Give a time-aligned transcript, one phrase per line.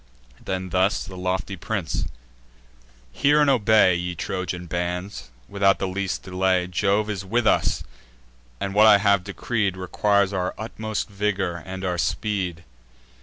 [0.43, 2.05] Then thus the lofty prince:
[3.11, 7.83] "Hear and obey, Ye Trojan bands, without the least delay Jove is with us;
[8.59, 12.63] and what I have decreed Requires our utmost vigour, and our speed.